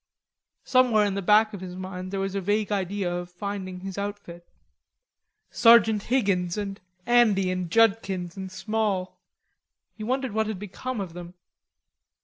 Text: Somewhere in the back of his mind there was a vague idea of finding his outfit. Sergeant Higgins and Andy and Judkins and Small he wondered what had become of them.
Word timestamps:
Somewhere 0.63 1.05
in 1.05 1.13
the 1.13 1.21
back 1.21 1.53
of 1.53 1.61
his 1.61 1.75
mind 1.75 2.09
there 2.09 2.19
was 2.19 2.33
a 2.33 2.41
vague 2.41 2.71
idea 2.71 3.13
of 3.15 3.29
finding 3.29 3.81
his 3.81 3.99
outfit. 3.99 4.47
Sergeant 5.51 6.01
Higgins 6.01 6.57
and 6.57 6.81
Andy 7.05 7.51
and 7.51 7.69
Judkins 7.69 8.35
and 8.35 8.51
Small 8.51 9.19
he 9.93 10.03
wondered 10.03 10.31
what 10.31 10.47
had 10.47 10.57
become 10.57 10.99
of 10.99 11.13
them. 11.13 11.35